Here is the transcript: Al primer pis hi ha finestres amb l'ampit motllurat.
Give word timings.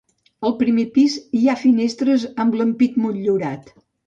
Al 0.47 0.53
primer 0.61 0.85
pis 0.95 1.17
hi 1.39 1.43
ha 1.47 1.55
finestres 1.65 2.27
amb 2.45 2.59
l'ampit 2.63 2.97
motllurat. 3.05 3.73